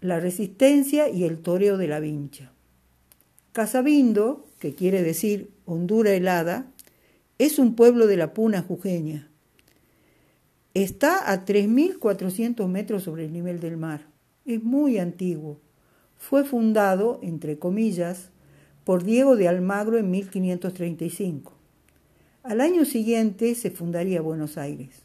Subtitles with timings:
[0.00, 2.52] la resistencia y el toreo de la vincha.
[3.52, 6.70] Casabindo, que quiere decir hondura helada,
[7.38, 9.28] es un pueblo de la Puna jujeña.
[10.74, 14.06] Está a 3.400 metros sobre el nivel del mar.
[14.44, 15.60] Es muy antiguo.
[16.16, 18.30] Fue fundado, entre comillas,
[18.84, 21.52] por Diego de Almagro en 1535.
[22.44, 25.02] Al año siguiente se fundaría Buenos Aires.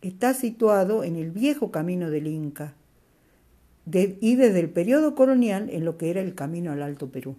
[0.00, 2.74] Está situado en el viejo camino del Inca
[3.92, 7.36] y desde el periodo colonial en lo que era el camino al Alto Perú.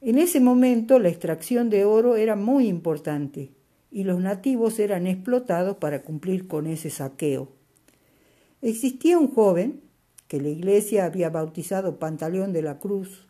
[0.00, 3.50] En ese momento la extracción de oro era muy importante
[3.90, 7.48] y los nativos eran explotados para cumplir con ese saqueo.
[8.62, 9.80] Existía un joven
[10.28, 13.26] que la iglesia había bautizado Pantaleón de la Cruz,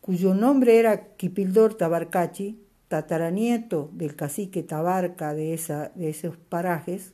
[0.00, 7.12] cuyo nombre era Quipildor Tabarcachi, tataranieto del cacique Tabarca de, esa, de esos parajes,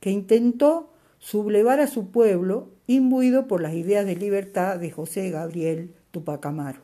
[0.00, 0.91] que intentó
[1.22, 6.80] sublevar a su pueblo imbuido por las ideas de libertad de José Gabriel Tupac Amaro.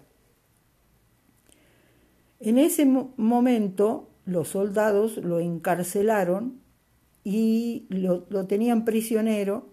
[2.39, 6.61] En ese momento los soldados lo encarcelaron
[7.25, 9.71] y lo, lo tenían prisionero.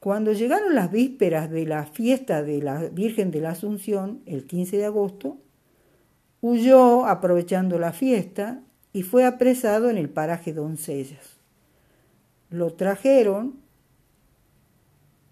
[0.00, 4.78] Cuando llegaron las vísperas de la fiesta de la Virgen de la Asunción, el 15
[4.78, 5.38] de agosto,
[6.42, 8.62] Huyó aprovechando la fiesta
[8.94, 11.38] y fue apresado en el paraje Doncellas.
[12.48, 13.59] Lo trajeron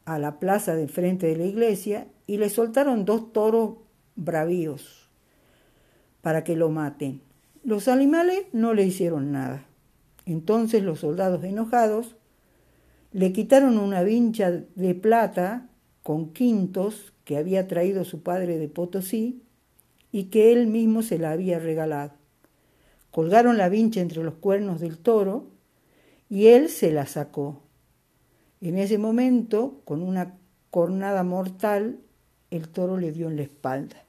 [0.08, 3.74] a la plaza de frente de la iglesia y le soltaron dos toros
[4.16, 5.10] bravíos
[6.22, 7.20] para que lo maten.
[7.62, 9.66] Los animales no le hicieron nada.
[10.24, 12.16] Entonces los soldados enojados
[13.12, 15.68] le quitaron una vincha de plata
[16.02, 19.42] con quintos que había traído su padre de Potosí
[20.10, 22.14] y que él mismo se la había regalado.
[23.10, 25.50] Colgaron la vincha entre los cuernos del toro
[26.30, 27.67] y él se la sacó.
[28.60, 30.34] En ese momento, con una
[30.70, 31.98] cornada mortal,
[32.50, 34.04] el toro le dio en la espalda.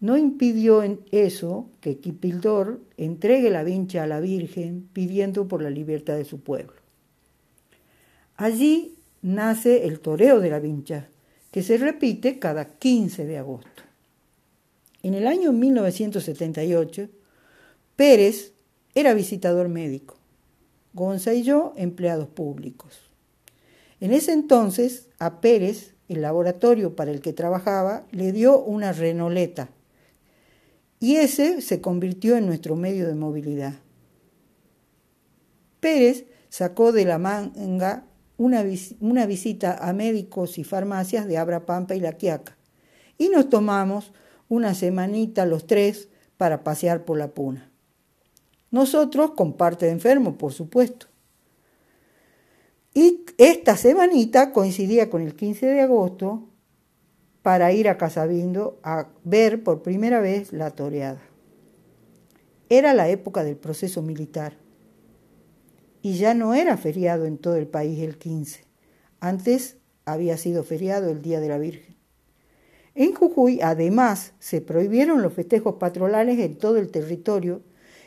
[0.00, 5.70] No impidió en eso que Kipildor entregue la vincha a la Virgen pidiendo por la
[5.70, 6.74] libertad de su pueblo.
[8.36, 11.08] Allí nace el toreo de la vincha,
[11.50, 13.82] que se repite cada 15 de agosto.
[15.02, 17.08] En el año 1978,
[17.96, 18.52] Pérez
[18.94, 20.16] era visitador médico,
[20.92, 23.03] Gonza y yo empleados públicos.
[24.00, 29.68] En ese entonces, a Pérez, el laboratorio para el que trabajaba, le dio una renoleta
[31.00, 33.74] y ese se convirtió en nuestro medio de movilidad.
[35.80, 38.06] Pérez sacó de la manga
[38.36, 38.62] una,
[39.26, 42.56] visita a médicos y farmacias de Abra Pampa y La Quiaca
[43.18, 44.12] y nos tomamos
[44.48, 47.70] una semanita los tres para pasear por la puna.
[48.70, 51.06] Nosotros con parte de enfermo, por supuesto.
[52.94, 56.48] Y esta semanita coincidía con el 15 de agosto
[57.42, 61.20] para ir a Casabindo a ver por primera vez la toreada.
[62.68, 64.56] Era la época del proceso militar
[66.00, 68.64] y ya no era feriado en todo el país el 15.
[69.20, 71.96] Antes había sido feriado el Día de la Virgen.
[72.94, 77.62] En Jujuy, además, se prohibieron los festejos patronales en todo el territorio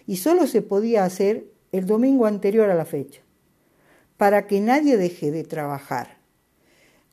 [0.06, 3.22] y solo se podía hacer el domingo anterior a la fecha,
[4.18, 6.18] para que nadie deje de trabajar,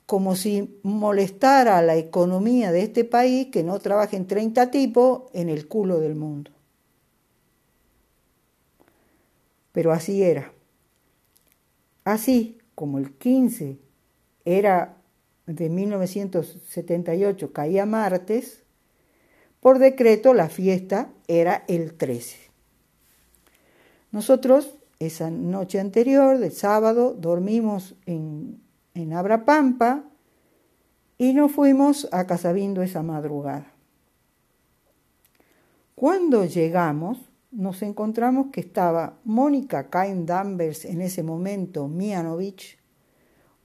[0.07, 5.49] como si molestara a la economía de este país que no trabajen 30 tipos en
[5.49, 6.51] el culo del mundo.
[9.73, 10.53] Pero así era.
[12.05, 13.79] Así como el 15
[14.45, 14.97] era
[15.47, 18.63] de 1978 caía martes,
[19.61, 22.37] por decreto la fiesta era el 13.
[24.13, 24.75] Nosotros
[25.07, 28.61] esa noche anterior, del sábado, dormimos en,
[28.95, 30.05] en Abrapampa
[31.19, 33.73] y nos fuimos a Casabindo esa madrugada.
[35.95, 37.19] Cuando llegamos,
[37.51, 42.79] nos encontramos que estaba Mónica Cain Danvers en ese momento, Mianovich,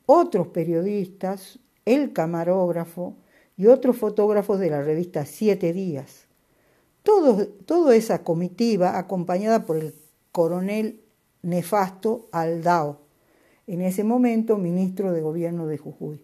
[0.06, 3.16] otros periodistas, el camarógrafo
[3.58, 6.28] y otros fotógrafos de la revista Siete Días.
[7.04, 9.96] Todo, toda esa comitiva acompañada por el
[10.32, 11.02] coronel
[11.42, 13.02] nefasto Aldao,
[13.68, 16.24] en ese momento ministro de gobierno de Jujuy,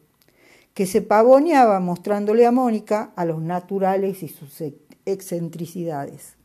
[0.73, 4.61] que se pavoneaba mostrándole a Mónica a los naturales y sus
[5.05, 6.35] excentricidades.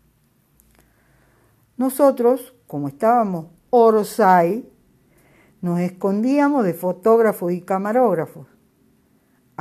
[1.76, 4.69] Nosotros, como estábamos Orsay,
[5.62, 8.46] nos escondíamos de fotógrafos y camarógrafos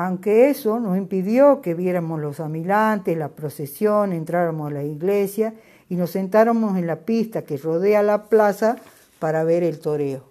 [0.02, 5.56] aunque eso nos impidió que viéramos los amilantes, la procesión, entráramos a la iglesia
[5.90, 8.78] y nos sentáramos en la pista que rodea la plaza
[9.20, 10.30] para ver el toreo.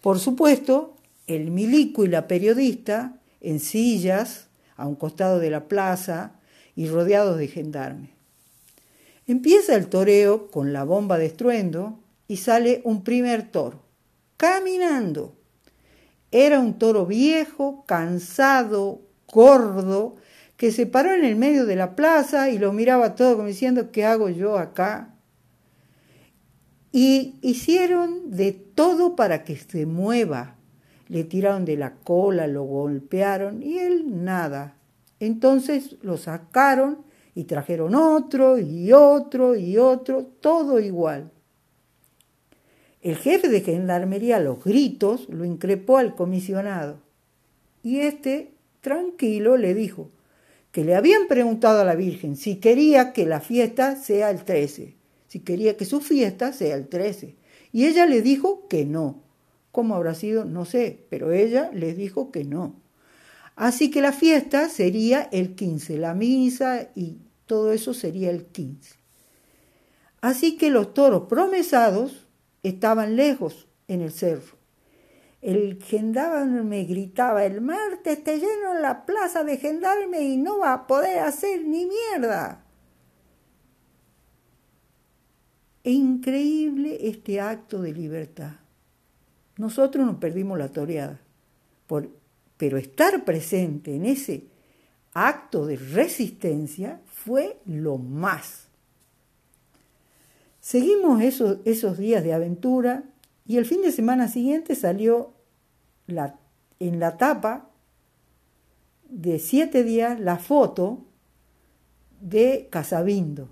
[0.00, 0.96] Por supuesto,
[1.26, 6.32] el milico y la periodista en sillas a un costado de la plaza
[6.74, 8.10] y rodeados de gendarmes.
[9.26, 11.98] Empieza el toreo con la bomba de estruendo
[12.28, 13.82] y sale un primer toro,
[14.36, 15.34] caminando.
[16.30, 20.16] Era un toro viejo, cansado, gordo,
[20.56, 23.90] que se paró en el medio de la plaza y lo miraba todo como diciendo,
[23.92, 25.14] ¿qué hago yo acá?
[26.92, 30.56] Y hicieron de todo para que se mueva.
[31.08, 34.76] Le tiraron de la cola, lo golpearon y él nada.
[35.20, 36.98] Entonces lo sacaron
[37.34, 41.30] y trajeron otro y otro y otro, todo igual.
[43.00, 46.98] El jefe de gendarmería a los gritos lo increpó al comisionado
[47.82, 50.10] y este, tranquilo, le dijo
[50.72, 54.97] que le habían preguntado a la Virgen si quería que la fiesta sea el 13
[55.28, 57.36] si quería que su fiesta sea el 13.
[57.72, 59.22] Y ella le dijo que no.
[59.70, 60.44] ¿Cómo habrá sido?
[60.44, 62.74] No sé, pero ella les dijo que no.
[63.54, 68.94] Así que la fiesta sería el 15, la misa y todo eso sería el 15.
[70.20, 72.26] Así que los toros promesados
[72.62, 74.56] estaban lejos en el cerro.
[75.40, 80.86] El gendarme gritaba, el martes te lleno la plaza de gendarme y no va a
[80.86, 82.64] poder hacer ni mierda.
[85.88, 88.56] Increíble este acto de libertad.
[89.56, 91.18] Nosotros nos perdimos la toreada,
[92.58, 94.44] pero estar presente en ese
[95.14, 98.68] acto de resistencia fue lo más.
[100.60, 103.04] Seguimos esos, esos días de aventura
[103.46, 105.32] y el fin de semana siguiente salió
[106.06, 106.38] la,
[106.80, 107.70] en la tapa
[109.08, 111.06] de siete días la foto
[112.20, 113.48] de Casabindo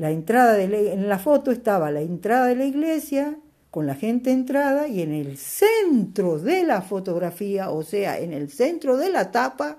[0.00, 3.38] la entrada en la foto estaba la entrada de la iglesia
[3.70, 8.48] con la gente entrada y en el centro de la fotografía, o sea, en el
[8.48, 9.76] centro de la tapa,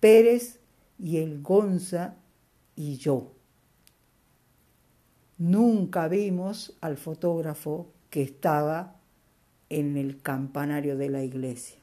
[0.00, 0.60] Pérez
[0.98, 2.14] y el Gonza
[2.74, 3.34] y yo.
[5.36, 8.96] Nunca vimos al fotógrafo que estaba
[9.68, 11.79] en el campanario de la iglesia.